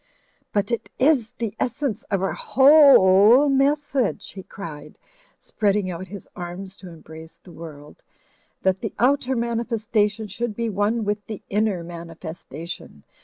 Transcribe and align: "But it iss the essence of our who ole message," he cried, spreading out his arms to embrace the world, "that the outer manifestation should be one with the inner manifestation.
"But 0.51 0.71
it 0.71 0.89
iss 0.97 1.29
the 1.29 1.53
essence 1.59 2.01
of 2.09 2.23
our 2.23 2.33
who 2.33 2.65
ole 2.97 3.49
message," 3.49 4.31
he 4.31 4.41
cried, 4.41 4.97
spreading 5.39 5.91
out 5.91 6.07
his 6.07 6.27
arms 6.35 6.75
to 6.77 6.89
embrace 6.89 7.37
the 7.37 7.51
world, 7.51 8.01
"that 8.63 8.81
the 8.81 8.95
outer 8.97 9.35
manifestation 9.35 10.25
should 10.27 10.55
be 10.55 10.71
one 10.71 11.05
with 11.05 11.23
the 11.27 11.43
inner 11.51 11.83
manifestation. 11.83 13.03